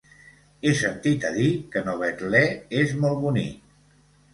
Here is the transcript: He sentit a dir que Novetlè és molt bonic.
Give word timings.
He 0.63 0.71
sentit 0.79 1.29
a 1.29 1.31
dir 1.37 1.51
que 1.77 1.85
Novetlè 1.91 2.45
és 2.83 2.99
molt 3.05 3.27
bonic. 3.31 3.75